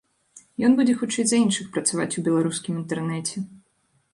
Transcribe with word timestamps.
Ён 0.69 0.77
будзе 0.77 0.95
хутчэй 1.01 1.25
за 1.31 1.37
іншых 1.43 1.69
працаваць 1.75 2.09
у 2.23 2.25
беларускім 2.29 2.81
інтэрнэце. 2.81 3.37